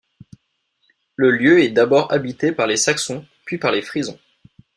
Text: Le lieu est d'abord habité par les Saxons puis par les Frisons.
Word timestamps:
Le 1.15 1.29
lieu 1.29 1.61
est 1.61 1.69
d'abord 1.69 2.11
habité 2.11 2.51
par 2.51 2.65
les 2.65 2.75
Saxons 2.77 3.23
puis 3.45 3.59
par 3.59 3.71
les 3.71 3.83
Frisons. 3.83 4.17